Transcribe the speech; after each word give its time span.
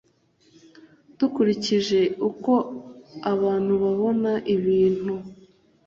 dukurikije 1.17 1.99
uko 2.29 2.53
abantu 3.31 3.73
babona 3.83 4.31
ibintu 4.55 5.13